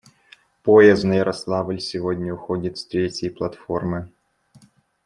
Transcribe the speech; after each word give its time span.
Поезд 0.63 1.03
на 1.05 1.13
Ярославль 1.13 1.79
сегодня 1.79 2.33
уходит 2.33 2.79
с 2.79 2.85
третьей 2.87 3.29
платформы. 3.29 4.11